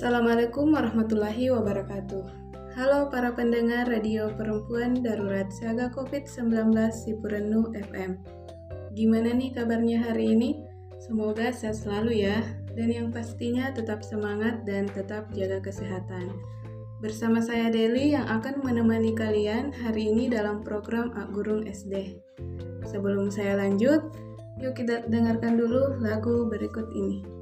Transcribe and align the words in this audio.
Assalamualaikum 0.00 0.72
warahmatullahi 0.72 1.52
wabarakatuh. 1.52 2.24
Halo 2.72 3.12
para 3.12 3.36
pendengar 3.36 3.84
Radio 3.84 4.32
Perempuan 4.32 4.96
Darurat 5.04 5.52
Siaga 5.52 5.92
COVID-19 5.92 6.72
Sipurenu 6.88 7.68
FM. 7.76 8.16
Gimana 8.96 9.36
nih 9.36 9.52
kabarnya 9.52 10.00
hari 10.00 10.32
ini? 10.32 10.56
Semoga 11.04 11.52
sehat 11.52 11.84
selalu 11.84 12.24
ya, 12.24 12.40
dan 12.72 12.88
yang 12.88 13.12
pastinya 13.12 13.76
tetap 13.76 14.00
semangat 14.00 14.64
dan 14.64 14.88
tetap 14.88 15.28
jaga 15.36 15.60
kesehatan. 15.60 16.32
Bersama 17.04 17.44
saya 17.44 17.68
Deli 17.68 18.16
yang 18.16 18.24
akan 18.24 18.64
menemani 18.64 19.12
kalian 19.12 19.68
hari 19.84 20.08
ini 20.08 20.32
dalam 20.32 20.64
program 20.64 21.12
Ak 21.12 21.28
Gurung 21.36 21.68
SD. 21.68 22.16
Sebelum 22.88 23.28
saya 23.28 23.60
lanjut, 23.60 24.00
yuk 24.64 24.72
kita 24.72 25.04
dengarkan 25.12 25.60
dulu 25.60 26.00
lagu 26.00 26.48
berikut 26.48 26.88
ini. 26.96 27.39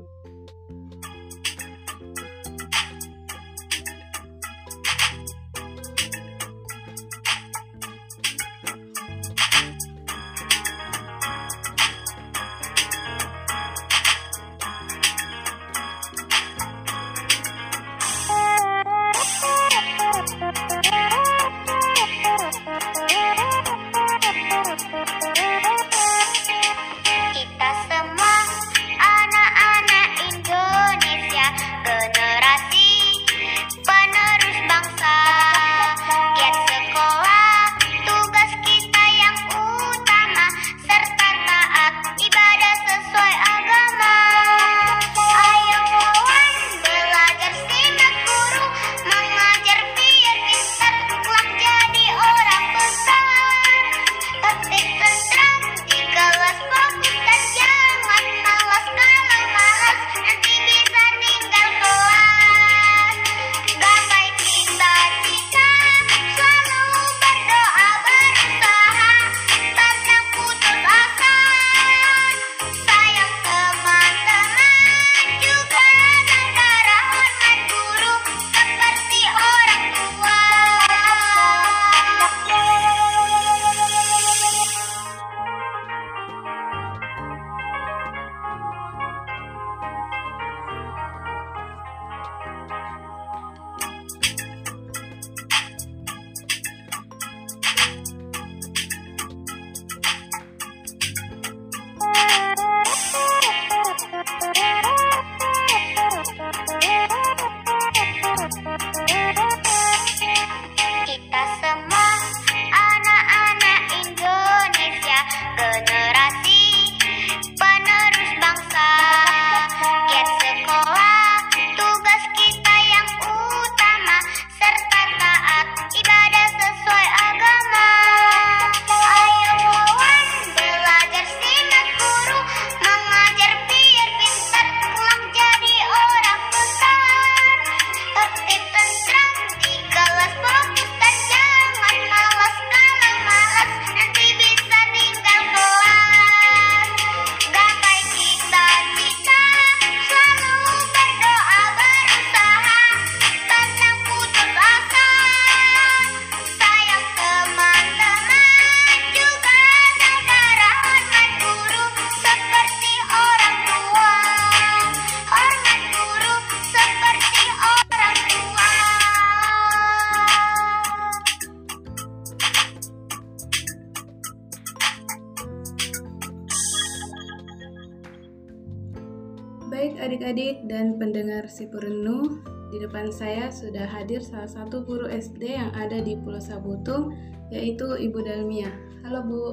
Depan 183.09 183.25
saya 183.25 183.49
sudah 183.49 183.89
hadir 183.89 184.21
salah 184.21 184.45
satu 184.45 184.85
guru 184.85 185.09
SD 185.09 185.57
yang 185.57 185.73
ada 185.73 185.97
di 185.97 186.13
Pulau 186.21 186.45
Sabutung, 186.45 187.17
yaitu 187.49 187.89
Ibu 187.97 188.21
Dalmia. 188.21 188.69
Halo 189.01 189.25
Bu. 189.25 189.45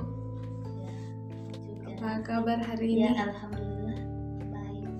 Ya, 1.88 1.96
Apa 1.96 2.20
kabar 2.28 2.60
hari 2.60 3.00
ini? 3.00 3.08
Ya, 3.08 3.32
alhamdulillah 3.32 4.00
baik. 4.52 4.92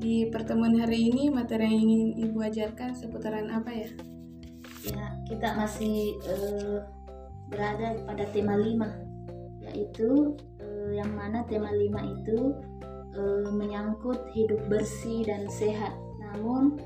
Di 0.00 0.32
pertemuan 0.32 0.80
hari 0.80 1.12
ini 1.12 1.28
materi 1.28 1.68
yang 1.68 1.76
ingin 1.84 2.10
Ibu 2.24 2.38
ajarkan 2.48 2.96
seputaran 2.96 3.52
apa 3.52 3.68
ya? 3.68 3.88
Ya, 4.88 5.04
kita 5.28 5.52
masih 5.52 6.16
uh, 6.24 6.88
berada 7.52 8.00
pada 8.08 8.24
tema 8.32 8.56
5 8.64 8.80
yaitu 9.60 10.40
uh, 10.40 10.88
yang 10.88 11.12
mana 11.12 11.44
tema 11.44 11.68
5 11.68 12.16
itu 12.16 12.52
e, 13.12 13.20
menyangkut 13.52 14.24
hidup 14.32 14.60
bersih 14.72 15.24
dan 15.24 15.48
sehat. 15.52 15.92
Namun 16.20 16.76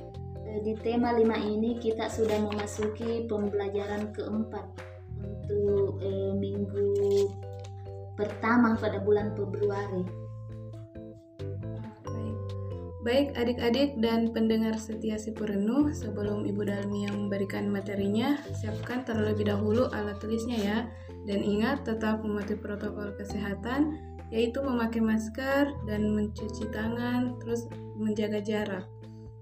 di 0.64 0.72
tema 0.80 1.12
5 1.14 1.24
ini 1.44 1.76
kita 1.76 2.08
sudah 2.08 2.40
memasuki 2.40 3.28
pembelajaran 3.28 4.10
keempat 4.16 4.66
untuk 5.20 6.00
e, 6.02 6.10
minggu 6.34 6.90
pertama 8.18 8.74
pada 8.74 8.98
bulan 8.98 9.36
Februari. 9.36 10.02
Baik 13.06 13.32
adik-adik 13.38 13.96
dan 14.02 14.34
pendengar 14.34 14.76
setia 14.76 15.16
si 15.16 15.32
perenuh, 15.32 15.94
sebelum 15.94 16.44
Ibu 16.44 16.66
Dalmi 16.66 17.08
yang 17.08 17.16
memberikan 17.24 17.70
materinya, 17.70 18.36
siapkan 18.58 19.06
terlebih 19.06 19.48
dahulu 19.48 19.88
alat 19.94 20.18
tulisnya 20.18 20.58
ya. 20.58 20.78
Dan 21.24 21.40
ingat 21.40 21.88
tetap 21.88 22.20
mematuhi 22.20 22.58
protokol 22.58 23.14
kesehatan 23.16 23.96
yaitu 24.28 24.60
memakai 24.60 25.00
masker 25.00 25.72
dan 25.88 26.12
mencuci 26.12 26.68
tangan, 26.68 27.40
terus 27.40 27.64
menjaga 27.96 28.44
jarak. 28.44 28.84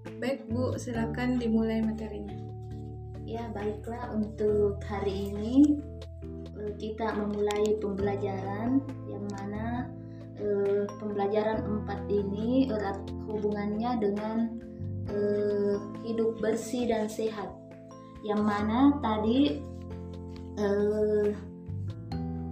Baik 0.07 0.47
Bu, 0.47 0.79
silakan 0.79 1.43
dimulai 1.43 1.83
materinya. 1.83 2.39
Ya, 3.27 3.51
baiklah 3.51 4.15
untuk 4.15 4.79
hari 4.87 5.35
ini 5.35 5.83
eh, 6.55 6.73
kita 6.79 7.11
memulai 7.19 7.75
pembelajaran 7.83 8.79
yang 9.11 9.25
mana 9.35 9.91
eh, 10.39 10.87
pembelajaran 11.03 11.59
empat 11.67 12.07
ini 12.07 12.71
erat 12.71 13.03
hubungannya 13.27 13.91
dengan 13.99 14.39
eh, 15.11 15.75
hidup 16.07 16.39
bersih 16.39 16.87
dan 16.87 17.11
sehat. 17.11 17.51
Yang 18.23 18.43
mana 18.47 18.79
tadi 19.03 19.59
eh, 20.55 21.35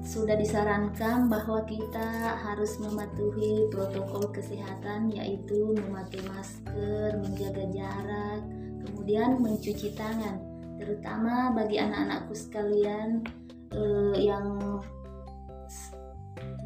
sudah 0.04 0.36
disarankan 0.36 1.32
bahwa 1.32 1.64
kita 1.64 2.36
harus 2.44 2.76
mematuhi 2.76 3.72
protokol 3.72 4.28
kesehatan 4.36 5.08
yaitu 5.08 5.72
memakai 5.80 6.20
masker, 6.28 7.16
menjaga 7.24 7.64
jarak, 7.72 8.40
kemudian 8.84 9.40
mencuci 9.40 9.96
tangan. 9.96 10.44
Terutama 10.76 11.56
bagi 11.56 11.80
anak-anakku 11.80 12.36
sekalian 12.36 13.24
eh, 13.72 14.16
yang 14.28 14.78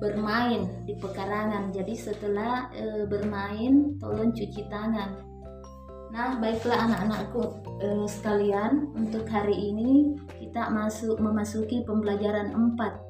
bermain 0.02 0.66
di 0.82 0.98
pekarangan. 0.98 1.70
Jadi 1.70 1.94
setelah 1.94 2.74
eh, 2.74 3.06
bermain 3.06 3.94
tolong 4.02 4.34
cuci 4.34 4.66
tangan. 4.66 5.14
Nah, 6.10 6.42
baiklah 6.42 6.90
anak-anakku 6.90 7.42
eh, 7.86 8.06
sekalian, 8.10 8.90
untuk 8.98 9.30
hari 9.30 9.54
ini 9.54 10.18
kita 10.42 10.74
masuk 10.74 11.22
memasuki 11.22 11.86
pembelajaran 11.86 12.50
4 12.74 13.07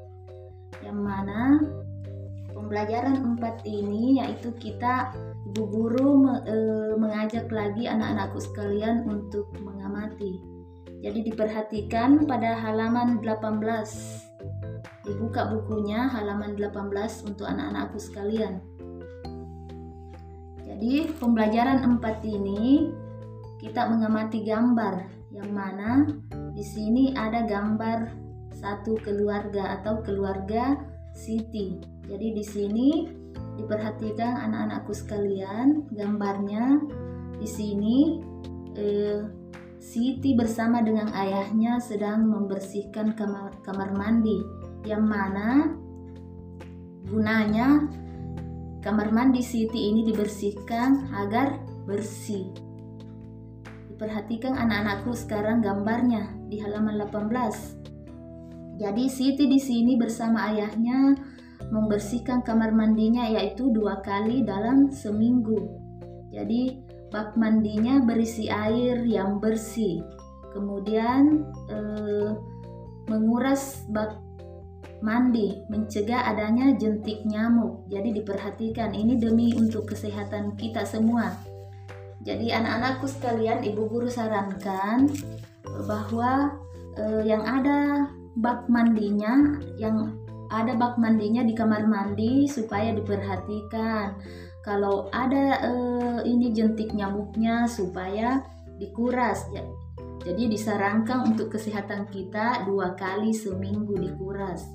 yang 0.89 1.05
mana 1.05 1.61
pembelajaran 2.57 3.37
empat 3.37 3.61
ini 3.69 4.25
yaitu 4.25 4.49
kita 4.57 5.13
ibu 5.53 5.69
guru 5.69 6.33
e, 6.49 6.57
mengajak 6.97 7.53
lagi 7.53 7.85
anak-anakku 7.85 8.41
sekalian 8.41 9.05
untuk 9.05 9.53
mengamati. 9.61 10.41
Jadi 11.05 11.29
diperhatikan 11.31 12.27
pada 12.27 12.59
halaman 12.59 13.21
18. 13.21 13.63
Dibuka 15.07 15.49
bukunya 15.53 16.09
halaman 16.09 16.57
18 16.59 17.29
untuk 17.29 17.47
anak-anakku 17.47 18.01
sekalian. 18.01 18.59
Jadi 20.65 21.11
pembelajaran 21.17 21.85
empat 21.85 22.21
ini 22.27 22.93
kita 23.63 23.89
mengamati 23.89 24.43
gambar 24.45 25.07
yang 25.33 25.51
mana 25.51 26.07
di 26.53 26.65
sini 26.65 27.15
ada 27.15 27.47
gambar 27.47 28.28
satu 28.59 28.99
keluarga 29.01 29.79
atau 29.81 30.03
keluarga 30.03 30.77
Siti. 31.15 31.79
Jadi 32.07 32.27
di 32.35 32.45
sini 32.45 32.89
diperhatikan 33.59 34.39
anak-anakku 34.51 34.95
sekalian 34.95 35.87
gambarnya 35.91 36.79
di 37.39 37.49
sini 37.49 37.97
eh, 38.79 39.23
Siti 39.79 40.35
bersama 40.35 40.83
dengan 40.83 41.15
ayahnya 41.15 41.79
sedang 41.79 42.27
membersihkan 42.27 43.15
kamar, 43.15 43.63
kamar 43.63 43.95
mandi 43.95 44.43
yang 44.83 45.07
mana 45.07 45.71
gunanya 47.07 47.87
kamar 48.83 49.15
mandi 49.15 49.39
Siti 49.43 49.91
ini 49.91 50.03
dibersihkan 50.07 51.15
agar 51.15 51.63
bersih. 51.87 52.51
Diperhatikan 53.91 54.55
anak-anakku 54.55 55.15
sekarang 55.15 55.63
gambarnya 55.63 56.31
di 56.47 56.63
halaman 56.63 56.99
18. 57.03 57.98
Jadi 58.79 59.11
Siti 59.11 59.51
di 59.51 59.59
sini 59.59 59.99
bersama 59.99 60.55
ayahnya 60.55 61.19
membersihkan 61.75 62.47
kamar 62.47 62.71
mandinya 62.71 63.27
yaitu 63.27 63.75
dua 63.75 63.99
kali 64.01 64.47
dalam 64.47 64.95
seminggu. 64.95 65.59
Jadi 66.31 66.79
bak 67.11 67.35
mandinya 67.35 67.99
berisi 68.07 68.47
air 68.47 69.03
yang 69.03 69.43
bersih. 69.43 70.01
Kemudian 70.55 71.43
eh, 71.69 72.31
menguras 73.11 73.83
bak 73.91 74.23
mandi, 75.03 75.63
mencegah 75.67 76.31
adanya 76.31 76.75
jentik 76.79 77.23
nyamuk. 77.27 77.87
Jadi 77.91 78.23
diperhatikan 78.23 78.95
ini 78.95 79.19
demi 79.19 79.55
untuk 79.59 79.91
kesehatan 79.91 80.55
kita 80.55 80.87
semua. 80.87 81.35
Jadi 82.23 82.51
anak-anakku 82.51 83.07
sekalian, 83.07 83.63
ibu 83.63 83.87
guru 83.87 84.11
sarankan 84.11 85.07
bahwa 85.87 86.51
eh, 86.99 87.23
yang 87.25 87.47
ada 87.47 88.11
bak 88.39 88.71
mandinya 88.71 89.59
yang 89.79 90.15
ada 90.49 90.73
bak 90.79 90.97
mandinya 90.97 91.45
di 91.45 91.53
kamar 91.53 91.85
mandi 91.85 92.49
supaya 92.49 92.95
diperhatikan. 92.95 94.17
Kalau 94.65 95.09
ada 95.13 95.65
uh, 95.65 96.21
ini 96.25 96.53
jentik 96.53 96.93
nyamuknya 96.93 97.69
supaya 97.69 98.45
dikuras 98.81 99.45
ya. 99.53 99.65
Jadi 100.25 100.51
disarankan 100.51 101.35
untuk 101.35 101.57
kesehatan 101.57 102.11
kita 102.11 102.69
dua 102.69 102.93
kali 102.99 103.33
seminggu 103.33 103.97
dikuras, 103.97 104.67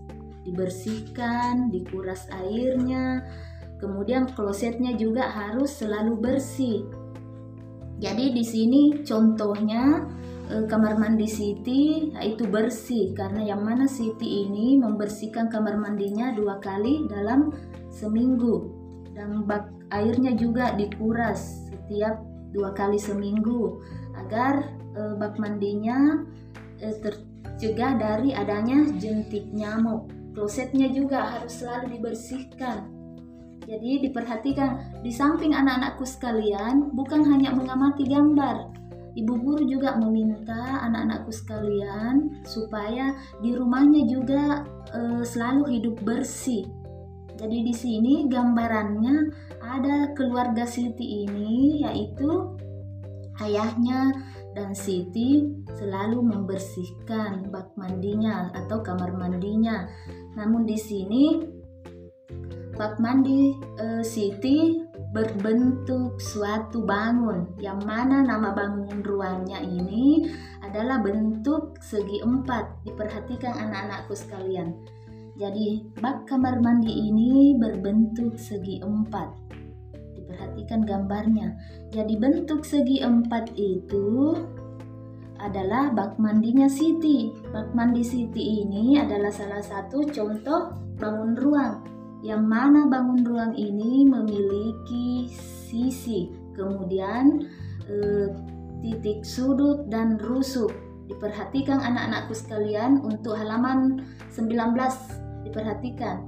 dibersihkan, 0.47 1.69
dikuras 1.69 2.25
airnya, 2.31 3.21
kemudian 3.77 4.29
klosetnya 4.33 4.97
juga 4.97 5.29
harus 5.29 5.69
selalu 5.77 6.15
bersih. 6.17 6.87
Jadi 8.01 8.33
di 8.33 8.43
sini 8.43 8.81
contohnya 9.05 10.09
Eh, 10.09 10.32
kamar 10.69 10.99
mandi 11.01 11.25
Siti 11.25 12.13
itu 12.21 12.43
bersih 12.45 13.15
karena 13.17 13.53
yang 13.53 13.65
mana 13.65 13.89
Siti 13.89 14.45
ini 14.45 14.77
membersihkan 14.77 15.49
kamar 15.49 15.79
mandinya 15.79 16.35
dua 16.35 16.61
kali 16.61 17.09
dalam 17.09 17.49
seminggu 17.89 18.69
dan 19.13 19.45
bak 19.45 19.69
airnya 19.93 20.33
juga 20.33 20.73
dikuras 20.73 21.69
setiap 21.69 22.21
dua 22.53 22.73
kali 22.73 22.97
seminggu 22.97 23.81
agar 24.17 24.69
e, 24.93 25.01
bak 25.17 25.37
mandinya 25.41 26.21
e, 26.81 26.87
tercegah 27.01 27.97
dari 27.97 28.33
adanya 28.33 28.89
jentik 28.97 29.49
nyamuk. 29.53 30.09
Klosetnya 30.33 30.89
juga 30.89 31.37
harus 31.37 31.61
selalu 31.61 31.97
dibersihkan. 31.97 32.89
Jadi 33.63 34.09
diperhatikan 34.09 34.99
di 35.05 35.13
samping 35.13 35.55
anak-anakku 35.55 36.03
sekalian 36.03 36.91
bukan 36.91 37.23
hanya 37.23 37.53
mengamati 37.53 38.03
gambar, 38.09 38.82
Ibu 39.13 39.33
guru 39.45 39.61
juga 39.69 39.93
meminta 40.01 40.81
anak-anakku 40.89 41.29
sekalian 41.29 42.41
supaya 42.49 43.13
di 43.45 43.53
rumahnya 43.53 44.09
juga 44.09 44.65
e, 44.89 45.21
selalu 45.21 45.77
hidup 45.77 46.01
bersih. 46.01 46.65
Jadi 47.37 47.65
di 47.65 47.73
sini 47.73 48.13
gambarannya 48.25 49.29
ada 49.61 50.13
keluarga 50.17 50.65
Siti 50.65 51.25
ini 51.25 51.85
yaitu 51.85 52.57
ayahnya 53.41 54.13
dan 54.53 54.73
Siti 54.73 55.45
selalu 55.77 56.21
membersihkan 56.21 57.49
bak 57.49 57.73
mandinya 57.77 58.49
atau 58.53 58.81
kamar 58.81 59.13
mandinya. 59.13 59.89
Namun 60.37 60.65
di 60.65 60.77
sini 60.77 61.41
bak 62.73 62.97
mandi 62.97 63.53
e, 63.77 64.01
Siti 64.01 64.81
berbentuk 65.13 66.17
suatu 66.17 66.81
bangun. 66.83 67.45
Yang 67.61 67.79
mana 67.85 68.25
nama 68.25 68.49
bangun 68.51 69.05
ruangnya 69.05 69.61
ini 69.61 70.25
adalah 70.65 70.99
bentuk 70.99 71.77
segi 71.79 72.19
empat. 72.25 72.81
Diperhatikan 72.83 73.53
anak-anakku 73.53 74.17
sekalian. 74.17 74.73
Jadi 75.37 75.85
bak 76.01 76.25
kamar 76.25 76.57
mandi 76.59 76.89
ini 76.89 77.53
berbentuk 77.61 78.41
segi 78.41 78.81
empat. 78.81 79.29
Diperhatikan 80.17 80.81
gambarnya. 80.81 81.53
Jadi 81.93 82.17
bentuk 82.17 82.65
segi 82.65 83.05
empat 83.05 83.53
itu 83.53 84.33
adalah 85.37 85.93
bak 85.93 86.17
mandinya 86.17 86.65
Siti. 86.65 87.29
Bak 87.53 87.77
mandi 87.77 88.01
Siti 88.01 88.65
ini 88.65 88.97
adalah 88.97 89.29
salah 89.29 89.61
satu 89.61 90.09
contoh 90.09 90.73
bangun 90.97 91.33
ruang 91.37 91.92
yang 92.23 92.47
mana 92.47 92.87
bangun 92.87 93.19
ruang 93.27 93.53
ini 93.59 94.07
memiliki 94.07 95.27
sisi, 95.67 96.31
kemudian 96.55 97.51
eh, 97.91 98.31
titik 98.79 99.27
sudut 99.27 99.91
dan 99.91 100.15
rusuk. 100.23 100.71
Diperhatikan 101.11 101.83
anak-anakku 101.83 102.31
sekalian 102.31 103.03
untuk 103.03 103.35
halaman 103.35 104.07
19 104.31 104.55
diperhatikan. 105.43 106.23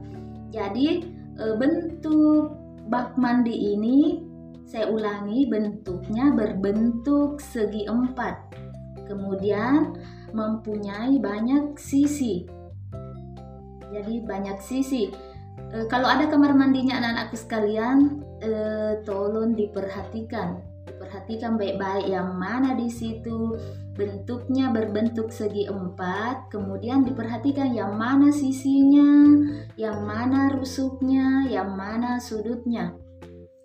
Jadi 0.52 1.08
eh, 1.40 1.56
bentuk 1.56 2.52
bak 2.92 3.16
mandi 3.16 3.56
ini 3.56 4.20
saya 4.68 4.92
ulangi 4.92 5.48
bentuknya 5.48 6.36
berbentuk 6.36 7.40
segi 7.40 7.88
empat. 7.88 8.52
Kemudian 9.08 9.96
mempunyai 10.36 11.24
banyak 11.24 11.80
sisi. 11.80 12.44
Jadi 13.96 14.20
banyak 14.28 14.60
sisi 14.60 15.35
e, 15.74 15.86
kalau 15.88 16.06
ada 16.10 16.28
kamar 16.30 16.54
mandinya 16.54 17.00
anak-anakku 17.00 17.38
sekalian 17.38 18.22
e, 18.42 18.52
tolong 19.08 19.54
diperhatikan. 19.54 20.62
Diperhatikan 20.86 21.58
baik-baik 21.58 22.10
yang 22.10 22.38
mana 22.38 22.78
di 22.78 22.90
situ 22.90 23.58
bentuknya 23.96 24.70
berbentuk 24.76 25.32
segi 25.32 25.72
empat 25.72 26.52
kemudian 26.52 27.08
diperhatikan 27.08 27.72
yang 27.72 27.96
mana 27.96 28.28
sisinya 28.28 29.40
yang 29.80 30.04
mana 30.04 30.52
rusuknya 30.52 31.48
yang 31.50 31.74
mana 31.74 32.22
sudutnya. 32.22 32.94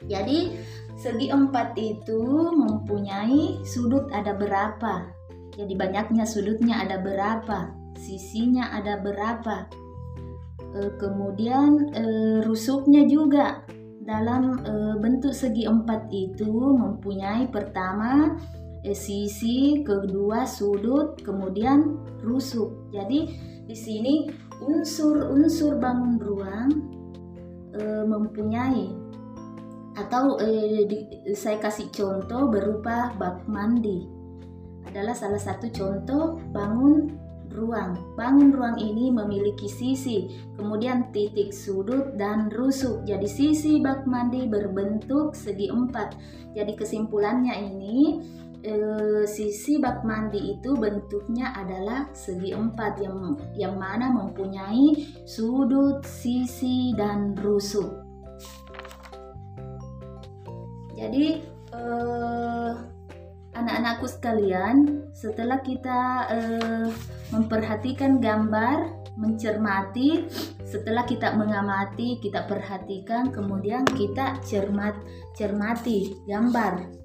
Jadi 0.06 0.54
segi 0.96 1.28
empat 1.28 1.76
itu 1.76 2.22
mempunyai 2.56 3.60
sudut 3.68 4.08
ada 4.14 4.32
berapa. 4.32 5.12
Jadi 5.54 5.74
banyaknya 5.76 6.24
sudutnya 6.24 6.80
ada 6.80 7.02
berapa 7.02 7.80
sisinya 8.00 8.72
ada 8.72 8.96
berapa 8.96 9.68
e, 10.74 10.80
kemudian 10.98 11.90
e, 11.94 12.04
rusuknya 12.44 13.06
juga 13.06 13.62
dalam 14.04 14.62
e, 14.64 14.74
bentuk 14.98 15.34
segi 15.34 15.66
empat 15.66 16.10
itu 16.10 16.50
mempunyai 16.74 17.46
pertama 17.50 18.38
sisi, 18.80 19.84
kedua 19.84 20.48
sudut, 20.48 21.20
kemudian 21.20 22.00
rusuk. 22.24 22.88
Jadi 22.96 23.28
di 23.68 23.76
sini 23.76 24.24
unsur-unsur 24.64 25.76
bangun 25.76 26.16
ruang 26.16 26.70
mempunyai 28.08 28.88
atau 30.00 30.40
saya 31.36 31.60
kasih 31.60 31.92
contoh 31.92 32.48
berupa 32.48 33.12
bak 33.20 33.44
mandi 33.44 34.08
adalah 34.88 35.12
salah 35.12 35.38
satu 35.38 35.68
contoh 35.70 36.40
bangun 36.50 37.19
ruang. 37.50 38.14
Bangun 38.14 38.54
ruang 38.54 38.78
ini 38.78 39.10
memiliki 39.10 39.66
sisi, 39.66 40.30
kemudian 40.54 41.10
titik 41.10 41.50
sudut 41.50 42.14
dan 42.14 42.48
rusuk. 42.54 43.02
Jadi 43.04 43.26
sisi 43.26 43.82
bak 43.82 44.06
mandi 44.06 44.46
berbentuk 44.46 45.34
segi 45.34 45.68
empat. 45.70 46.14
Jadi 46.54 46.72
kesimpulannya 46.78 47.54
ini 47.54 48.22
eh, 48.62 49.24
sisi 49.26 49.78
bak 49.82 50.06
mandi 50.06 50.56
itu 50.58 50.74
bentuknya 50.78 51.52
adalah 51.54 52.08
segi 52.14 52.54
empat 52.54 52.92
yang 53.02 53.36
yang 53.58 53.74
mana 53.76 54.10
mempunyai 54.10 54.94
sudut, 55.26 56.02
sisi 56.06 56.94
dan 56.94 57.34
rusuk. 57.38 57.90
Jadi 60.94 61.40
eh, 61.72 62.72
anak-anakku 63.56 64.06
sekalian, 64.06 65.08
setelah 65.16 65.58
kita 65.64 66.00
eh, 66.28 66.88
memperhatikan 67.30 68.18
gambar, 68.18 68.90
mencermati, 69.18 70.26
setelah 70.66 71.02
kita 71.06 71.34
mengamati, 71.34 72.18
kita 72.22 72.46
perhatikan, 72.46 73.34
kemudian 73.34 73.82
kita 73.86 74.38
cermat 74.46 74.94
cermati 75.34 76.14
gambar. 76.26 77.00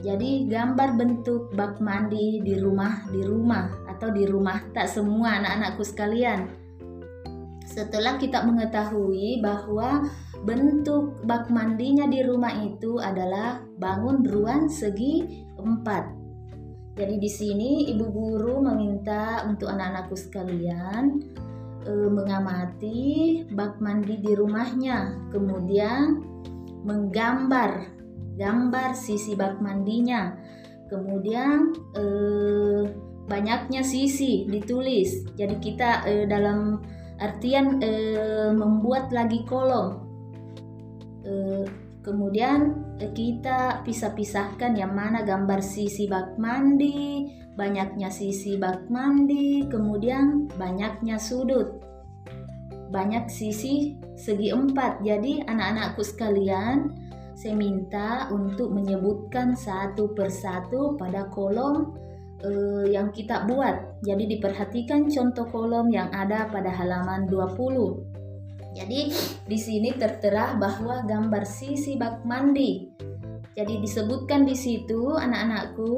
Jadi 0.00 0.48
gambar 0.48 0.96
bentuk 0.96 1.52
bak 1.52 1.76
mandi 1.76 2.40
di 2.40 2.56
rumah 2.56 3.04
di 3.12 3.20
rumah 3.20 3.68
atau 3.84 4.08
di 4.08 4.24
rumah 4.24 4.64
tak 4.72 4.88
semua 4.88 5.36
anak-anakku 5.36 5.84
sekalian. 5.84 6.48
Setelah 7.68 8.16
kita 8.16 8.42
mengetahui 8.42 9.44
bahwa 9.44 10.08
bentuk 10.42 11.20
bak 11.28 11.52
mandinya 11.52 12.08
di 12.08 12.24
rumah 12.24 12.50
itu 12.64 12.96
adalah 12.96 13.60
bangun 13.76 14.24
ruang 14.24 14.72
segi 14.72 15.44
empat. 15.60 16.19
Jadi 16.98 17.16
di 17.22 17.30
sini 17.30 17.70
ibu 17.94 18.06
guru 18.10 18.60
meminta 18.60 19.46
untuk 19.46 19.70
anak-anakku 19.70 20.16
sekalian 20.18 21.22
e, 21.86 21.92
mengamati 22.10 23.00
bak 23.54 23.78
mandi 23.78 24.18
di 24.18 24.32
rumahnya, 24.34 25.30
kemudian 25.30 26.20
menggambar 26.82 27.88
gambar 28.40 28.90
sisi 28.96 29.36
bak 29.36 29.60
mandinya. 29.60 30.34
Kemudian 30.90 31.76
e, 31.94 32.04
banyaknya 33.30 33.86
sisi 33.86 34.50
ditulis. 34.50 35.22
Jadi 35.38 35.56
kita 35.62 36.02
e, 36.08 36.26
dalam 36.26 36.82
artian 37.22 37.78
e, 37.78 37.92
membuat 38.50 39.14
lagi 39.14 39.46
kolom. 39.46 40.02
E, 41.22 41.32
kemudian 42.02 42.89
kita 43.08 43.80
pisah-pisahkan 43.88 44.76
yang 44.76 44.92
mana 44.92 45.24
gambar 45.24 45.64
sisi 45.64 46.04
bak 46.04 46.36
mandi, 46.36 47.32
banyaknya 47.56 48.12
sisi 48.12 48.60
bak 48.60 48.92
mandi, 48.92 49.64
kemudian 49.64 50.52
banyaknya 50.60 51.16
sudut. 51.16 51.80
Banyak 52.92 53.32
sisi 53.32 53.96
segi 54.20 54.52
empat. 54.52 55.00
Jadi 55.00 55.40
anak-anakku 55.48 56.04
sekalian, 56.04 56.92
saya 57.32 57.56
minta 57.56 58.28
untuk 58.28 58.76
menyebutkan 58.76 59.56
satu 59.56 60.12
persatu 60.12 61.00
pada 61.00 61.24
kolom 61.32 61.96
eh, 62.44 62.92
yang 62.92 63.08
kita 63.16 63.48
buat. 63.48 64.04
Jadi 64.04 64.36
diperhatikan 64.36 65.08
contoh 65.08 65.48
kolom 65.48 65.88
yang 65.88 66.12
ada 66.12 66.52
pada 66.52 66.68
halaman 66.68 67.24
20. 67.30 68.09
Jadi 68.70 69.10
di 69.50 69.58
sini 69.58 69.90
tertera 69.98 70.54
bahwa 70.54 71.02
gambar 71.02 71.42
sisi 71.42 71.98
bak 71.98 72.22
mandi. 72.22 72.86
Jadi 73.58 73.82
disebutkan 73.82 74.46
di 74.46 74.54
situ 74.54 75.18
anak-anakku 75.18 75.92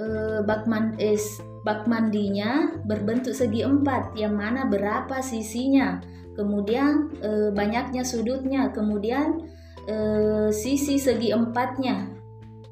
eh, 0.00 0.40
bak, 0.42 0.64
man, 0.64 0.96
eh, 0.96 1.20
bak 1.62 1.84
mandinya 1.84 2.72
berbentuk 2.88 3.36
segi 3.36 3.60
empat 3.62 4.16
yang 4.16 4.32
mana 4.32 4.64
berapa 4.64 5.20
sisinya. 5.20 6.00
Kemudian 6.32 7.12
eh, 7.20 7.48
banyaknya 7.52 8.00
sudutnya. 8.00 8.72
Kemudian 8.72 9.44
eh, 9.84 10.48
sisi 10.56 10.96
segi 10.96 11.36
empatnya 11.36 12.16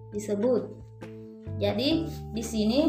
disebut. 0.08 0.72
Jadi 1.60 2.08
di 2.34 2.42
sini 2.42 2.80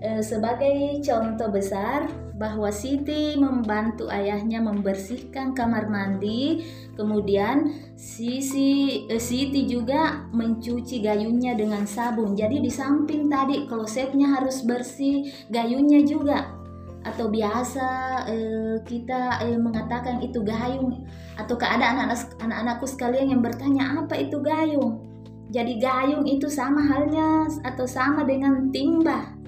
sebagai 0.00 1.04
contoh 1.04 1.52
besar 1.52 2.08
bahwa 2.40 2.72
Siti 2.72 3.36
membantu 3.36 4.08
ayahnya 4.08 4.64
membersihkan 4.64 5.52
kamar 5.52 5.92
mandi, 5.92 6.64
kemudian 6.96 7.68
Sisi 8.00 9.04
eh, 9.12 9.20
Siti 9.20 9.68
juga 9.68 10.24
mencuci 10.32 11.04
gayungnya 11.04 11.52
dengan 11.52 11.84
sabun. 11.84 12.32
Jadi 12.32 12.64
di 12.64 12.72
samping 12.72 13.28
tadi 13.28 13.68
klosetnya 13.68 14.40
harus 14.40 14.64
bersih, 14.64 15.28
gayungnya 15.52 16.00
juga. 16.00 16.48
Atau 17.04 17.28
biasa 17.28 17.88
eh, 18.32 18.76
kita 18.88 19.44
eh, 19.44 19.60
mengatakan 19.60 20.24
itu 20.24 20.40
gayung. 20.40 21.04
Atau 21.36 21.60
keadaan 21.60 22.08
anak-anakku 22.08 22.88
sekalian 22.88 23.36
yang 23.36 23.44
bertanya 23.44 24.00
apa 24.00 24.16
itu 24.16 24.40
gayung? 24.40 25.04
Jadi 25.52 25.76
gayung 25.76 26.24
itu 26.24 26.48
sama 26.48 26.88
halnya 26.88 27.52
atau 27.68 27.84
sama 27.84 28.24
dengan 28.24 28.72
timba 28.72 29.39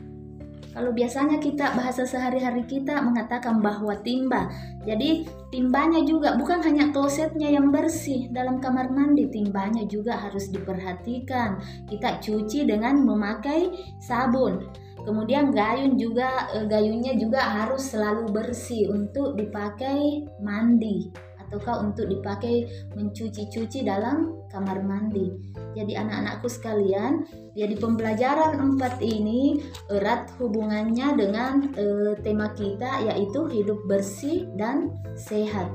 kalau 0.73 0.91
biasanya 0.97 1.37
kita 1.37 1.77
bahasa 1.77 2.09
sehari-hari 2.09 2.65
kita 2.65 3.05
mengatakan 3.05 3.61
bahwa 3.61 3.93
timba. 4.01 4.49
Jadi 4.89 5.29
timbanya 5.53 6.01
juga 6.03 6.35
bukan 6.41 6.65
hanya 6.65 6.89
klosetnya 6.91 7.53
yang 7.53 7.69
bersih 7.69 8.33
dalam 8.33 8.59
kamar 8.59 8.89
mandi 8.89 9.29
timbanya 9.29 9.85
juga 9.85 10.17
harus 10.17 10.49
diperhatikan. 10.49 11.61
Kita 11.87 12.19
cuci 12.25 12.65
dengan 12.65 13.05
memakai 13.05 13.69
sabun. 14.01 14.65
Kemudian 15.03 15.53
gayung 15.53 15.99
juga 16.01 16.49
eh, 16.57 16.65
gayungnya 16.65 17.19
juga 17.21 17.43
harus 17.43 17.93
selalu 17.93 18.33
bersih 18.33 18.89
untuk 18.89 19.35
dipakai 19.37 20.25
mandi 20.41 21.11
ataukah 21.53 21.85
untuk 21.85 22.09
dipakai 22.09 22.65
mencuci-cuci 22.97 23.85
dalam 23.85 24.41
kamar 24.49 24.81
mandi. 24.81 25.29
Jadi 25.77 25.93
anak-anakku 26.01 26.49
sekalian, 26.49 27.29
ya 27.53 27.69
di 27.69 27.77
pembelajaran 27.77 28.57
empat 28.57 29.05
ini 29.05 29.61
erat 29.93 30.33
hubungannya 30.41 31.13
dengan 31.13 31.69
e, 31.77 32.17
tema 32.25 32.57
kita 32.57 33.05
yaitu 33.05 33.45
hidup 33.53 33.85
bersih 33.85 34.49
dan 34.57 34.97
sehat. 35.13 35.69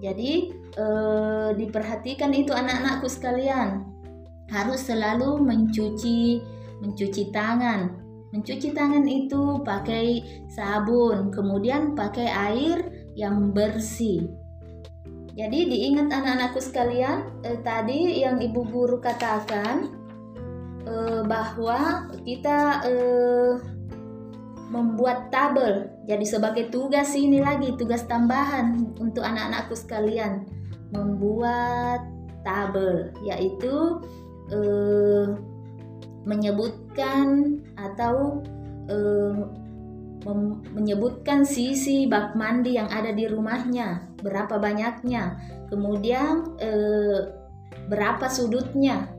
Jadi 0.00 0.56
e, 0.72 0.86
diperhatikan 1.60 2.32
itu 2.32 2.56
anak-anakku 2.56 3.12
sekalian 3.12 3.84
harus 4.48 4.88
selalu 4.88 5.36
mencuci 5.36 6.40
mencuci 6.80 7.28
tangan. 7.28 7.92
Mencuci 8.32 8.72
tangan 8.72 9.04
itu 9.04 9.60
pakai 9.64 10.20
sabun, 10.52 11.28
kemudian 11.32 11.92
pakai 11.92 12.28
air 12.28 12.78
yang 13.16 13.56
bersih. 13.56 14.45
Jadi 15.36 15.68
diingat 15.68 16.08
anak-anakku 16.08 16.60
sekalian, 16.64 17.44
eh, 17.44 17.60
tadi 17.60 18.24
yang 18.24 18.40
ibu 18.40 18.64
guru 18.64 18.96
katakan 18.96 19.92
eh, 20.88 21.20
bahwa 21.28 22.08
kita 22.24 22.80
eh, 22.88 23.52
membuat 24.72 25.28
tabel. 25.28 25.92
Jadi 26.08 26.24
sebagai 26.24 26.72
tugas 26.72 27.12
ini 27.12 27.44
lagi 27.44 27.76
tugas 27.76 28.08
tambahan 28.08 28.96
untuk 28.96 29.22
anak-anakku 29.22 29.76
sekalian 29.76 30.48
membuat 30.90 32.00
tabel, 32.40 33.12
yaitu 33.28 34.00
eh, 34.48 35.36
menyebutkan 36.26 37.60
atau 37.78 38.42
um, 38.90 39.65
menyebutkan 40.74 41.46
sisi 41.46 42.06
bak 42.10 42.34
mandi 42.34 42.74
yang 42.74 42.90
ada 42.90 43.14
di 43.14 43.26
rumahnya, 43.30 44.16
berapa 44.22 44.58
banyaknya, 44.58 45.38
kemudian 45.70 46.56
eh, 46.58 47.30
berapa 47.86 48.26
sudutnya, 48.26 49.10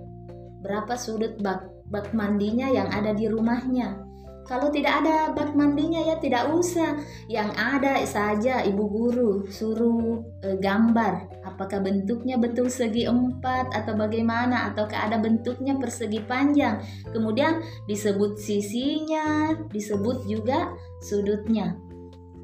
berapa 0.64 0.98
sudut 1.00 1.40
bak 1.40 1.68
bak 1.88 2.12
mandinya 2.12 2.68
yang 2.68 2.92
ada 2.92 3.16
di 3.16 3.28
rumahnya. 3.32 4.07
Kalau 4.48 4.72
tidak 4.72 5.04
ada 5.04 5.36
bak 5.36 5.52
mandinya 5.54 6.00
ya 6.00 6.16
tidak 6.24 6.48
usah. 6.56 6.96
Yang 7.28 7.50
ada 7.60 7.94
saja 8.08 8.64
ibu 8.64 8.88
guru 8.88 9.44
suruh 9.52 10.24
e, 10.40 10.56
gambar 10.64 11.44
apakah 11.44 11.84
bentuknya 11.84 12.40
betul 12.40 12.72
segi 12.72 13.04
empat 13.08 13.76
atau 13.76 14.00
bagaimana 14.00 14.72
ataukah 14.72 15.12
ada 15.12 15.20
bentuknya 15.20 15.76
persegi 15.76 16.24
panjang. 16.24 16.80
Kemudian 17.12 17.60
disebut 17.92 18.40
sisinya, 18.40 19.52
disebut 19.68 20.24
juga 20.24 20.72
sudutnya. 21.04 21.76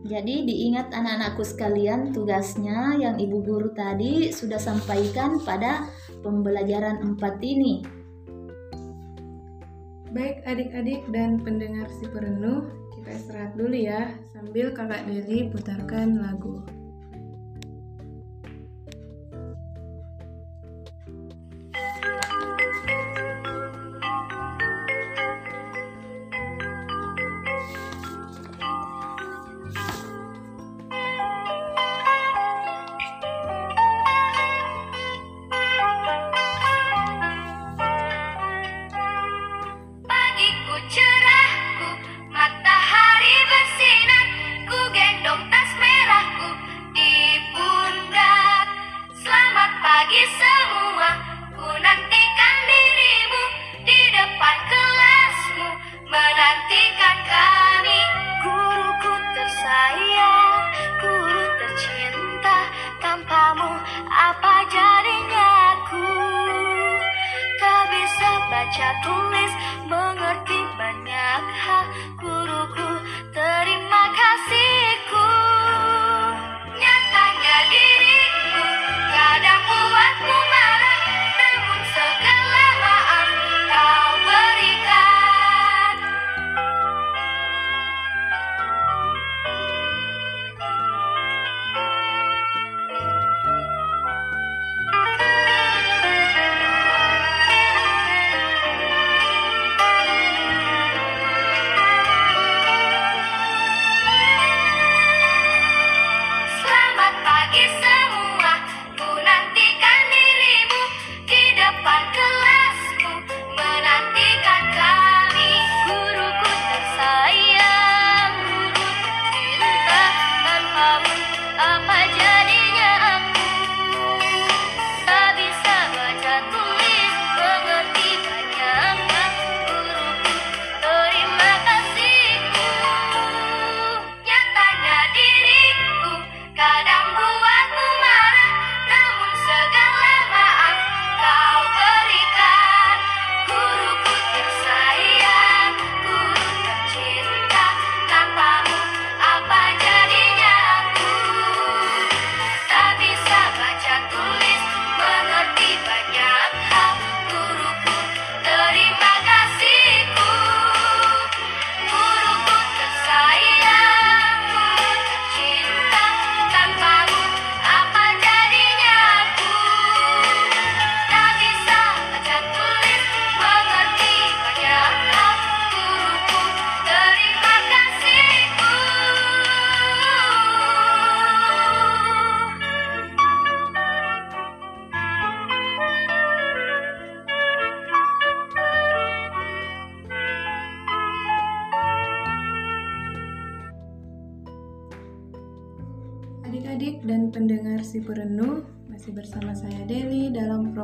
Jadi 0.04 0.44
diingat 0.44 0.92
anak-anakku 0.92 1.48
sekalian 1.48 2.12
tugasnya 2.12 3.00
yang 3.00 3.16
ibu 3.16 3.40
guru 3.40 3.72
tadi 3.72 4.36
sudah 4.36 4.60
sampaikan 4.60 5.40
pada 5.40 5.88
pembelajaran 6.20 7.00
empat 7.00 7.40
ini. 7.40 8.03
Baik 10.13 10.46
adik-adik 10.46 11.01
dan 11.10 11.41
pendengar 11.41 11.89
si 11.98 12.05
perenuh, 12.05 12.70
Kita 12.93 13.10
istirahat 13.17 13.58
dulu 13.58 13.74
ya, 13.74 14.13
sambil 14.29 14.70
kakak 14.70 15.10
Deli 15.10 15.50
putarkan 15.50 16.22
lagu. 16.22 16.62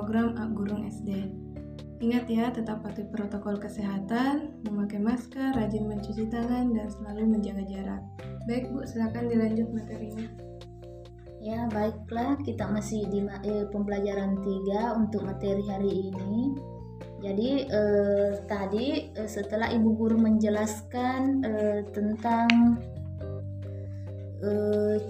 Program 0.09 0.33
Ak 0.41 0.57
Gurung 0.57 0.89
SD. 0.89 1.29
Ingat 2.01 2.25
ya, 2.33 2.49
tetap 2.49 2.81
patuhi 2.81 3.05
protokol 3.13 3.61
kesehatan, 3.61 4.57
memakai 4.65 4.97
masker, 4.97 5.53
rajin 5.53 5.85
mencuci 5.85 6.25
tangan, 6.33 6.73
dan 6.73 6.89
selalu 6.89 7.37
menjaga 7.37 7.61
jarak. 7.69 8.01
Baik 8.49 8.73
Bu, 8.73 8.81
silakan 8.89 9.29
dilanjut 9.29 9.69
materinya. 9.69 10.25
Ya, 11.45 11.69
baiklah, 11.69 12.41
kita 12.41 12.65
masih 12.73 13.05
di 13.05 13.21
eh, 13.21 13.69
pembelajaran 13.69 14.41
3 14.41 14.97
untuk 14.97 15.29
materi 15.29 15.61
hari 15.69 16.09
ini. 16.09 16.57
Jadi 17.21 17.69
eh, 17.69 18.33
tadi 18.49 19.13
eh, 19.13 19.29
setelah 19.29 19.69
Ibu 19.69 19.89
Guru 19.93 20.17
menjelaskan 20.17 21.45
eh, 21.45 21.81
tentang 21.93 22.81
e, 24.39 24.51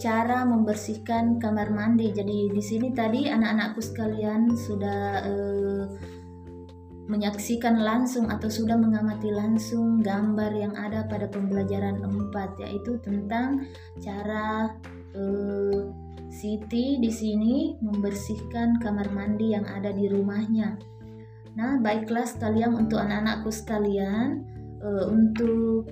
cara 0.02 0.44
membersihkan 0.46 1.38
kamar 1.38 1.70
mandi. 1.70 2.10
Jadi 2.10 2.50
di 2.50 2.64
sini 2.64 2.90
tadi 2.92 3.30
anak-anakku 3.30 3.82
sekalian 3.82 4.50
sudah 4.58 5.02
e, 5.26 5.34
menyaksikan 7.10 7.82
langsung 7.82 8.30
atau 8.30 8.50
sudah 8.50 8.78
mengamati 8.78 9.34
langsung 9.34 10.06
gambar 10.06 10.54
yang 10.54 10.74
ada 10.78 11.10
pada 11.10 11.26
pembelajaran 11.26 11.98
4 12.06 12.62
yaitu 12.62 13.02
tentang 13.02 13.66
cara 14.02 14.74
e, 15.14 15.24
Siti 16.30 17.02
di 17.02 17.10
sini 17.10 17.74
membersihkan 17.82 18.78
kamar 18.78 19.10
mandi 19.10 19.58
yang 19.58 19.66
ada 19.66 19.90
di 19.90 20.06
rumahnya. 20.06 20.78
Nah, 21.58 21.82
baiklah 21.82 22.22
sekalian 22.22 22.78
untuk 22.78 23.02
anak-anakku 23.02 23.50
sekalian, 23.50 24.46
e, 24.78 24.90
untuk 25.10 25.90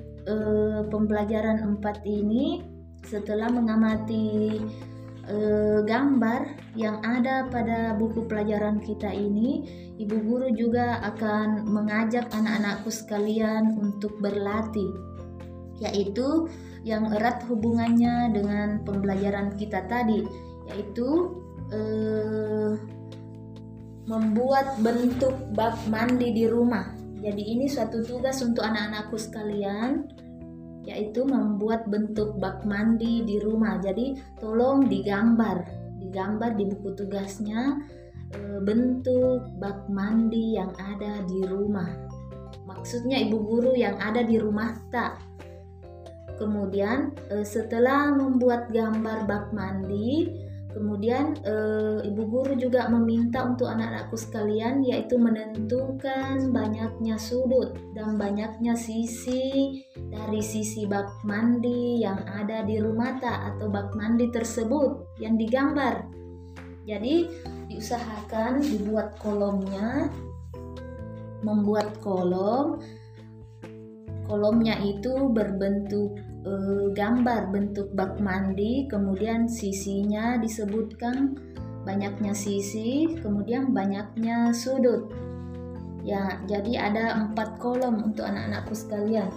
pembelajaran 0.91 1.79
4 1.79 2.03
ini 2.03 2.76
setelah 3.07 3.47
mengamati 3.47 4.59
uh, 5.31 5.79
gambar 5.87 6.59
yang 6.75 6.99
ada 7.03 7.47
pada 7.47 7.95
buku 7.95 8.27
pelajaran 8.27 8.83
kita 8.83 9.09
ini, 9.11 9.63
ibu 9.95 10.15
guru 10.27 10.51
juga 10.53 10.99
akan 11.15 11.67
mengajak 11.67 12.27
anak-anakku 12.35 12.91
sekalian 12.91 13.79
untuk 13.79 14.19
berlatih, 14.19 14.91
yaitu 15.79 16.51
yang 16.83 17.11
erat 17.11 17.43
hubungannya 17.47 18.31
dengan 18.35 18.83
pembelajaran 18.83 19.55
kita 19.55 19.87
tadi, 19.87 20.23
yaitu 20.71 21.07
uh, 21.71 22.75
membuat 24.07 24.79
bentuk 24.79 25.35
bak 25.55 25.75
mandi 25.91 26.31
di 26.31 26.47
rumah. 26.47 26.95
Jadi 27.17 27.43
ini 27.43 27.65
suatu 27.67 28.05
tugas 28.05 28.39
untuk 28.45 28.63
anak-anakku 28.63 29.17
sekalian 29.19 30.05
yaitu 30.87 31.27
membuat 31.27 31.83
bentuk 31.91 32.39
bak 32.39 32.63
mandi 32.63 33.27
di 33.27 33.43
rumah. 33.43 33.75
Jadi 33.83 34.15
tolong 34.39 34.87
digambar, 34.87 35.67
digambar 35.99 36.55
di 36.55 36.63
buku 36.71 36.95
tugasnya 36.95 37.75
e, 38.31 38.63
bentuk 38.63 39.51
bak 39.59 39.91
mandi 39.91 40.55
yang 40.55 40.71
ada 40.79 41.27
di 41.27 41.43
rumah. 41.43 41.91
Maksudnya 42.63 43.19
ibu 43.19 43.35
guru 43.43 43.75
yang 43.75 43.99
ada 43.99 44.23
di 44.23 44.39
rumah 44.39 44.79
tak. 44.87 45.19
Kemudian 46.39 47.11
e, 47.27 47.43
setelah 47.43 48.15
membuat 48.15 48.71
gambar 48.71 49.27
bak 49.27 49.45
mandi, 49.51 50.46
Kemudian 50.77 51.33
e, 51.41 51.55
ibu 52.05 52.29
guru 52.29 52.53
juga 52.53 52.85
meminta 52.85 53.41
untuk 53.41 53.65
anak-anakku 53.65 54.13
sekalian 54.13 54.85
yaitu 54.85 55.17
menentukan 55.17 56.53
banyaknya 56.53 57.17
sudut 57.17 57.73
dan 57.97 58.13
banyaknya 58.13 58.77
sisi 58.77 59.81
dari 59.97 60.37
sisi 60.37 60.85
bak 60.85 61.25
mandi 61.25 62.05
yang 62.05 62.21
ada 62.29 62.61
di 62.61 62.77
rumah 62.77 63.17
tak 63.17 63.57
atau 63.57 63.73
bak 63.73 63.89
mandi 63.97 64.29
tersebut 64.29 65.17
yang 65.17 65.33
digambar. 65.33 66.05
Jadi 66.85 67.25
diusahakan 67.73 68.61
dibuat 68.61 69.17
kolomnya 69.17 70.13
membuat 71.41 71.97
kolom 72.05 72.77
kolomnya 74.29 74.77
itu 74.83 75.31
berbentuk 75.33 76.19
e, 76.47 76.51
gambar 76.95 77.51
bentuk 77.51 77.91
bak 77.91 78.17
mandi, 78.23 78.87
kemudian 78.87 79.51
sisinya 79.51 80.39
disebutkan 80.39 81.35
banyaknya 81.83 82.31
sisi, 82.31 83.19
kemudian 83.19 83.75
banyaknya 83.75 84.55
sudut. 84.55 85.11
Ya, 86.07 86.39
jadi 86.47 86.87
ada 86.87 87.05
empat 87.19 87.59
kolom 87.59 87.99
untuk 88.11 88.23
anak-anakku 88.23 88.71
sekalian. 88.71 89.27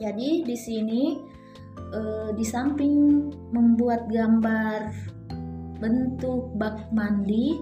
Jadi 0.00 0.48
di 0.48 0.56
sini 0.56 1.02
e, 1.92 2.00
di 2.32 2.44
samping 2.44 3.28
membuat 3.52 4.08
gambar 4.08 4.88
bentuk 5.78 6.56
bak 6.56 6.88
mandi, 6.90 7.60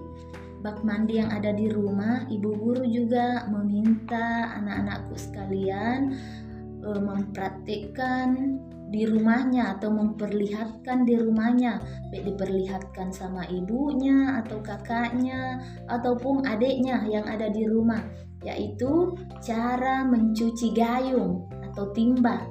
bak 0.62 0.80
mandi 0.86 1.18
yang 1.20 1.30
ada 1.34 1.50
di 1.52 1.66
rumah, 1.68 2.24
ibu 2.30 2.54
guru 2.54 2.86
juga 2.86 3.44
meminta 3.50 4.54
anak-anakku 4.56 5.14
sekalian 5.18 6.14
e, 6.86 6.90
mempraktikkan 7.02 8.58
di 8.86 9.02
rumahnya 9.02 9.74
atau 9.76 9.90
memperlihatkan 9.90 11.02
di 11.02 11.18
rumahnya. 11.18 11.82
Baik 12.14 12.32
diperlihatkan 12.32 13.10
sama 13.10 13.42
ibunya 13.50 14.38
atau 14.38 14.62
kakaknya 14.62 15.58
ataupun 15.90 16.46
adiknya 16.46 17.02
yang 17.10 17.26
ada 17.26 17.50
di 17.50 17.66
rumah 17.66 18.00
yaitu 18.46 19.18
cara 19.42 20.06
mencuci 20.06 20.70
gayung 20.70 21.50
atau 21.72 21.90
timba. 21.90 22.46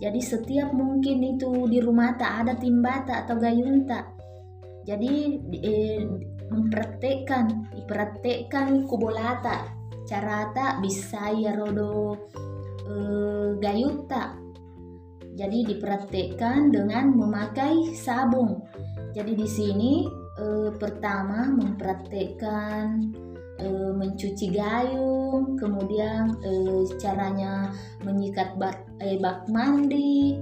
Jadi 0.00 0.20
setiap 0.20 0.72
mungkin 0.72 1.36
itu 1.36 1.68
di 1.68 1.84
rumah 1.84 2.16
tak 2.16 2.44
ada 2.44 2.56
timba 2.56 3.04
tak 3.04 3.28
atau 3.28 3.36
gayung 3.36 3.84
tak. 3.84 4.08
Jadi 4.88 5.36
eh, 5.60 6.00
mempraktekkan 6.48 7.74
dipraktekkan 7.74 8.86
kubolata 8.86 9.68
cara 10.06 10.54
tak 10.54 10.78
bisa 10.80 11.34
ya 11.34 11.58
rodo 11.58 12.14
eh, 12.86 13.48
gayuta. 13.58 14.38
Jadi 15.36 15.68
dipraktekkan 15.68 16.72
dengan 16.72 17.12
memakai 17.12 17.92
sabung. 17.92 18.64
Jadi 19.12 19.36
di 19.36 19.48
sini 19.48 19.92
eh, 20.40 20.70
pertama 20.78 21.50
mempraktekkan 21.52 23.12
eh, 23.60 23.92
mencuci 23.92 24.46
gayung, 24.48 25.60
kemudian 25.60 26.40
eh, 26.40 26.82
caranya 26.96 27.68
menyikat 28.04 28.56
bak, 28.56 28.80
eh, 29.04 29.20
bak 29.20 29.44
mandi 29.52 30.40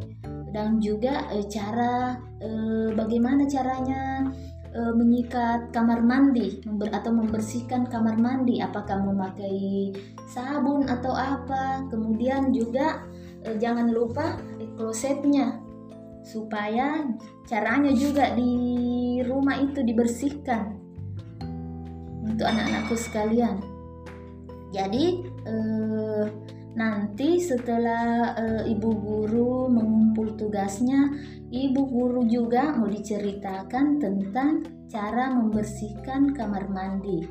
dan 0.55 0.79
juga 0.79 1.27
eh, 1.35 1.43
cara 1.51 2.15
eh, 2.39 2.95
bagaimana 2.95 3.43
caranya 3.51 4.31
e, 4.75 4.81
menyikat 4.93 5.71
kamar 5.71 6.03
mandi 6.03 6.59
member, 6.67 6.91
atau 6.91 7.15
membersihkan 7.15 7.87
kamar 7.87 8.19
mandi. 8.19 8.59
Apakah 8.59 9.01
memakai 9.01 9.95
sabun 10.27 10.91
atau 10.91 11.15
apa? 11.15 11.87
Kemudian 11.89 12.51
juga 12.51 13.07
e, 13.47 13.55
jangan 13.63 13.95
lupa 13.95 14.37
e, 14.59 14.67
klosetnya 14.75 15.63
supaya 16.25 17.05
caranya 17.45 17.93
juga 17.93 18.33
di 18.33 19.21
rumah 19.23 19.61
itu 19.61 19.85
dibersihkan 19.85 20.81
untuk 22.25 22.49
anak-anakku 22.49 22.97
sekalian. 22.97 23.61
Jadi 24.75 25.23
eh, 25.47 26.25
nanti 26.75 27.39
setelah 27.39 28.35
e, 28.35 28.47
ibu 28.75 28.91
guru 28.99 29.71
mengumpul 29.71 30.35
tugasnya 30.35 31.11
Ibu 31.55 31.83
guru 31.87 32.27
juga 32.27 32.75
mau 32.75 32.91
diceritakan 32.91 34.03
tentang 34.03 34.67
cara 34.91 35.31
membersihkan 35.31 36.35
kamar 36.35 36.67
mandi. 36.67 37.23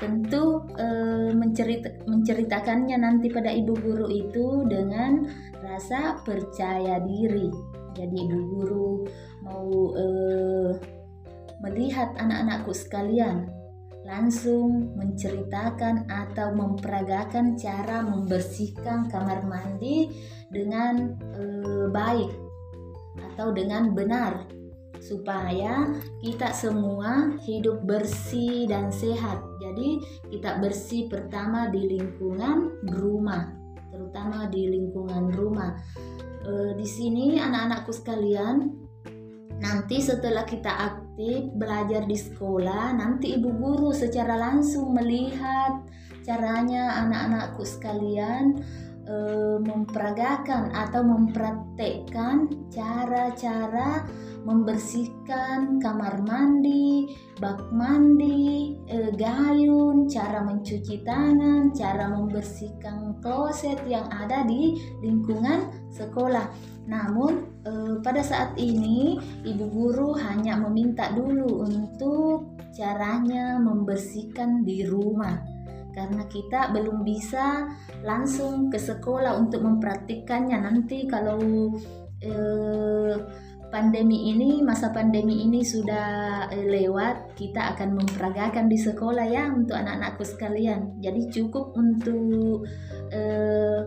Tentu 0.00 0.64
e, 0.80 0.88
mencerita, 1.36 1.92
menceritakannya 2.08 2.96
nanti 2.96 3.28
pada 3.28 3.52
ibu 3.52 3.76
guru 3.76 4.08
itu 4.08 4.64
dengan 4.64 5.28
rasa 5.60 6.16
percaya 6.24 7.04
diri. 7.04 7.52
Jadi 7.92 8.16
ibu 8.16 8.38
guru 8.48 8.90
mau 9.44 9.68
e, 9.92 10.06
melihat 11.60 12.16
anak-anakku 12.16 12.72
sekalian 12.72 13.44
langsung 14.10 14.98
menceritakan 14.98 16.10
atau 16.10 16.50
memperagakan 16.50 17.54
cara 17.54 18.02
membersihkan 18.02 19.06
kamar 19.06 19.46
mandi 19.46 20.10
dengan 20.50 21.14
e, 21.38 21.44
baik 21.94 22.34
atau 23.32 23.54
dengan 23.54 23.94
benar 23.94 24.50
supaya 24.98 25.94
kita 26.20 26.52
semua 26.52 27.38
hidup 27.46 27.86
bersih 27.86 28.68
dan 28.68 28.90
sehat. 28.90 29.40
Jadi 29.62 30.02
kita 30.28 30.58
bersih 30.60 31.08
pertama 31.08 31.70
di 31.70 31.96
lingkungan 31.96 32.82
rumah, 32.98 33.54
terutama 33.94 34.50
di 34.50 34.68
lingkungan 34.68 35.32
rumah. 35.32 35.78
E, 36.44 36.74
di 36.74 36.84
sini 36.84 37.38
anak-anakku 37.38 37.94
sekalian, 37.94 38.74
nanti 39.62 40.02
setelah 40.02 40.44
kita 40.44 40.68
belajar 41.54 42.04
di 42.08 42.16
sekolah, 42.16 42.96
nanti 42.96 43.36
ibu 43.36 43.50
guru 43.52 43.90
secara 43.92 44.36
langsung 44.36 44.96
melihat 44.96 45.84
caranya 46.24 47.00
anak-anakku 47.06 47.64
sekalian 47.64 48.60
e, 49.08 49.14
memperagakan 49.64 50.72
atau 50.76 51.02
mempraktekkan 51.02 52.48
cara-cara 52.68 54.04
membersihkan 54.40 55.76
kamar 55.84 56.24
mandi, 56.24 57.12
bak 57.36 57.60
mandi, 57.72 58.72
e, 58.88 59.12
gayun, 59.12 60.08
cara 60.08 60.40
mencuci 60.40 61.04
tangan, 61.04 61.72
cara 61.76 62.08
membersihkan 62.08 63.20
kloset 63.20 63.76
yang 63.84 64.08
ada 64.08 64.44
di 64.48 64.80
lingkungan 65.04 65.68
sekolah. 65.92 66.48
Namun 66.88 67.60
e, 67.64 67.72
pada 68.00 68.24
saat 68.24 68.56
ini 68.56 69.20
ibu 69.44 69.64
guru 69.68 70.16
hanya 70.16 70.56
meminta 70.56 71.12
dulu 71.12 71.66
untuk 71.66 72.60
caranya 72.74 73.58
membersihkan 73.60 74.62
di 74.64 74.86
rumah. 74.86 75.40
Karena 75.90 76.22
kita 76.30 76.70
belum 76.70 77.02
bisa 77.02 77.66
langsung 78.06 78.70
ke 78.70 78.78
sekolah 78.78 79.36
untuk 79.36 79.66
mempraktikkannya 79.66 80.62
nanti 80.62 81.04
kalau 81.10 81.36
eh, 82.22 83.14
pandemi 83.70 84.34
ini 84.34 84.62
masa 84.62 84.90
pandemi 84.94 85.46
ini 85.46 85.66
sudah 85.66 86.46
eh, 86.54 86.66
lewat 86.66 87.34
kita 87.34 87.74
akan 87.74 87.98
memperagakan 87.98 88.70
di 88.70 88.78
sekolah 88.78 89.26
ya 89.26 89.50
untuk 89.50 89.78
anak-anakku 89.78 90.22
sekalian. 90.22 91.02
Jadi 91.02 91.26
cukup 91.34 91.74
untuk 91.74 92.66
eh, 93.10 93.80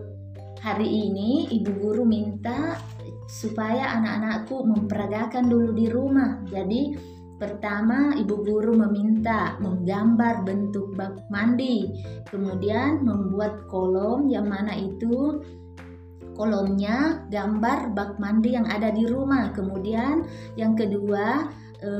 hari 0.64 0.88
ini 0.88 1.52
ibu 1.60 1.76
guru 1.76 2.08
minta 2.08 2.80
supaya 3.28 4.00
anak-anakku 4.00 4.64
memperagakan 4.64 5.44
dulu 5.52 5.76
di 5.76 5.86
rumah 5.92 6.40
jadi 6.48 6.96
Pertama, 7.34 8.14
ibu 8.14 8.46
guru 8.46 8.78
meminta 8.78 9.58
menggambar 9.58 10.46
bentuk 10.46 10.94
bak 10.94 11.26
mandi, 11.26 11.90
kemudian 12.30 13.02
membuat 13.02 13.66
kolom 13.66 14.30
yang 14.30 14.46
mana 14.46 14.70
itu 14.78 15.42
kolomnya 16.38 17.26
gambar 17.34 17.90
bak 17.90 18.22
mandi 18.22 18.54
yang 18.54 18.70
ada 18.70 18.94
di 18.94 19.02
rumah. 19.10 19.50
Kemudian 19.50 20.22
yang 20.54 20.78
kedua 20.78 21.50
e, 21.82 21.90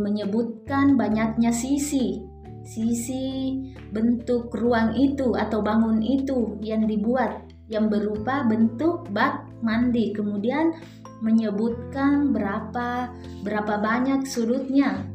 menyebutkan 0.00 0.96
banyaknya 0.96 1.52
sisi, 1.52 2.24
sisi 2.64 3.52
bentuk 3.92 4.48
ruang 4.56 4.96
itu 4.96 5.36
atau 5.36 5.60
bangun 5.60 6.00
itu 6.00 6.56
yang 6.64 6.88
dibuat 6.88 7.51
yang 7.72 7.88
berupa 7.88 8.44
bentuk 8.44 9.08
bak 9.08 9.48
mandi. 9.64 10.12
Kemudian 10.12 10.76
menyebutkan 11.24 12.34
berapa 12.36 13.08
berapa 13.40 13.74
banyak 13.80 14.28
sudutnya. 14.28 15.08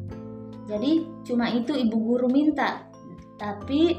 Jadi 0.66 1.06
cuma 1.24 1.48
itu 1.54 1.72
ibu 1.78 1.96
guru 1.96 2.26
minta. 2.26 2.84
Tapi 3.38 3.94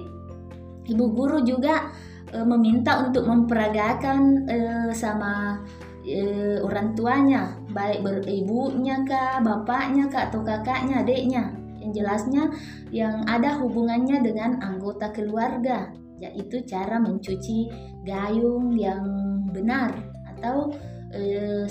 ibu 0.89 1.05
guru 1.15 1.41
juga 1.45 1.93
e, 2.29 2.37
meminta 2.43 3.05
untuk 3.05 3.25
memperagakan 3.25 4.21
e, 4.49 4.57
sama 4.93 5.63
e, 6.03 6.19
orang 6.61 6.93
tuanya, 6.93 7.57
baik 7.73 8.05
beribunya 8.05 9.01
kah, 9.05 9.41
bapaknya 9.41 10.09
kah 10.09 10.29
atau 10.29 10.41
kakaknya, 10.45 11.01
adiknya. 11.05 11.43
Yang 11.79 11.91
jelasnya 11.95 12.43
yang 12.91 13.23
ada 13.25 13.55
hubungannya 13.57 14.19
dengan 14.19 14.59
anggota 14.61 15.09
keluarga, 15.15 15.89
yaitu 16.19 16.61
cara 16.67 16.99
mencuci 16.99 17.71
gayung 18.03 18.75
yang 18.75 19.03
benar 19.49 19.95
atau 20.35 20.71
e, 21.15 21.21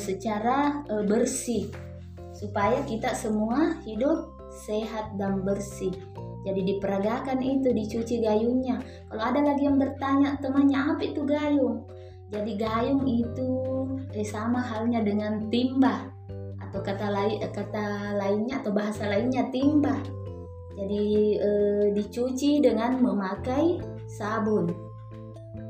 secara 0.01 0.83
e, 0.89 1.05
bersih 1.05 1.69
supaya 2.35 2.83
kita 2.87 3.13
semua 3.19 3.77
hidup 3.83 4.31
sehat 4.67 5.15
dan 5.19 5.43
bersih. 5.43 5.93
Jadi 6.47 6.65
diperagakan 6.65 7.43
itu 7.43 7.75
dicuci 7.75 8.23
gayungnya. 8.23 8.79
Kalau 9.11 9.23
ada 9.27 9.43
lagi 9.43 9.67
yang 9.67 9.77
bertanya 9.77 10.39
temannya 10.39 10.81
apa 10.95 11.03
itu 11.03 11.21
gayung? 11.27 11.85
Jadi 12.31 12.53
gayung 12.61 13.05
itu 13.09 13.51
eh, 14.15 14.25
sama 14.25 14.63
halnya 14.63 15.03
dengan 15.03 15.51
timba 15.51 16.13
atau 16.69 16.85
kata 16.85 17.09
lain 17.09 17.41
kata 17.49 18.17
lainnya 18.21 18.61
atau 18.61 18.71
bahasa 18.71 19.09
lainnya 19.09 19.49
timba. 19.51 19.97
Jadi 20.79 21.05
eh, 21.43 21.87
dicuci 21.91 22.63
dengan 22.63 23.03
memakai 23.03 23.83
sabun. 24.16 24.88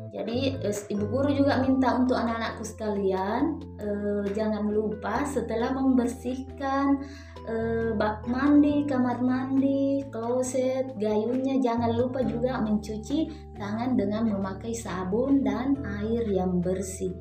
Jadi 0.08 0.56
ibu 0.88 1.04
guru 1.04 1.30
juga 1.30 1.60
minta 1.60 1.94
untuk 1.94 2.16
anak-anakku 2.16 2.64
sekalian 2.64 3.60
eh, 3.76 4.24
jangan 4.32 4.66
lupa 4.72 5.22
setelah 5.28 5.70
membersihkan 5.76 7.04
eh, 7.44 7.92
bak 7.92 8.24
mandi, 8.24 8.88
kamar 8.88 9.20
mandi, 9.20 10.02
kloset, 10.08 10.96
gayungnya 10.96 11.60
jangan 11.60 11.92
lupa 11.92 12.24
juga 12.24 12.56
mencuci 12.58 13.30
tangan 13.60 13.94
dengan 13.94 14.32
memakai 14.32 14.72
sabun 14.72 15.44
dan 15.44 15.76
air 16.00 16.24
yang 16.24 16.58
bersih. 16.64 17.12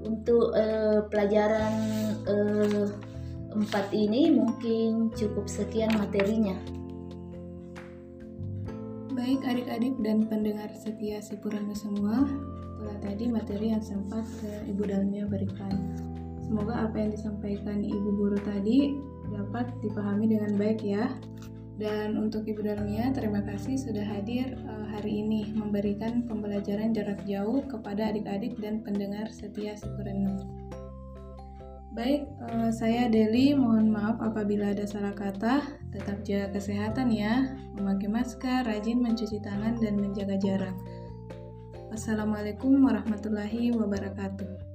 Untuk 0.00 0.56
eh, 0.56 1.04
pelajaran 1.12 1.74
eh, 2.24 2.88
empat 3.52 3.92
ini 3.92 4.32
mungkin 4.32 5.12
cukup 5.12 5.44
sekian 5.44 5.92
materinya. 6.00 6.79
Baik 9.20 9.44
adik-adik 9.44 10.00
dan 10.00 10.24
pendengar 10.32 10.72
setia 10.72 11.20
Sipurana 11.20 11.76
semua, 11.76 12.24
itulah 12.24 12.96
tadi 13.04 13.28
materi 13.28 13.68
yang 13.68 13.84
sempat 13.84 14.24
ke 14.40 14.64
Ibu 14.72 14.88
Dalmia 14.88 15.28
berikan. 15.28 15.76
Semoga 16.40 16.88
apa 16.88 16.96
yang 16.96 17.12
disampaikan 17.12 17.84
Ibu 17.84 18.16
Guru 18.16 18.40
tadi 18.40 18.96
dapat 19.28 19.76
dipahami 19.84 20.24
dengan 20.24 20.56
baik 20.56 20.80
ya. 20.80 21.12
Dan 21.76 22.16
untuk 22.16 22.48
Ibu 22.48 22.64
Dalmia, 22.64 23.12
terima 23.12 23.44
kasih 23.44 23.76
sudah 23.76 24.08
hadir 24.08 24.56
uh, 24.64 24.88
hari 24.88 25.20
ini 25.20 25.52
memberikan 25.52 26.24
pembelajaran 26.24 26.96
jarak 26.96 27.20
jauh 27.28 27.60
kepada 27.68 28.16
adik-adik 28.16 28.56
dan 28.56 28.80
pendengar 28.80 29.28
setia 29.28 29.76
Sipurana. 29.76 30.40
Baik, 31.90 32.22
uh, 32.46 32.70
saya 32.70 33.10
Deli. 33.10 33.50
Mohon 33.50 33.90
maaf 33.90 34.22
apabila 34.22 34.70
ada 34.70 34.86
salah 34.86 35.10
kata. 35.10 35.66
Tetap 35.90 36.22
jaga 36.22 36.54
kesehatan 36.54 37.10
ya. 37.10 37.50
Memakai 37.74 38.06
masker, 38.06 38.62
rajin 38.62 39.02
mencuci 39.02 39.42
tangan, 39.42 39.74
dan 39.82 39.98
menjaga 39.98 40.38
jarak. 40.38 40.76
Wassalamualaikum 41.90 42.78
warahmatullahi 42.86 43.74
wabarakatuh. 43.74 44.69